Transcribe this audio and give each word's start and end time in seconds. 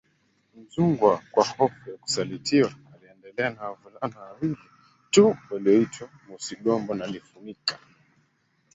Mzungwa 0.55 1.21
kwa 1.31 1.45
hofu 1.57 1.89
ya 1.91 1.97
kusalitiwaAliendelea 1.97 3.49
na 3.49 3.61
wavulana 3.61 4.19
wawili 4.19 4.57
tu 5.11 5.35
walioitwa 5.51 6.09
Musigombo 6.27 6.93
na 6.95 7.07
Lifumika 7.07 7.79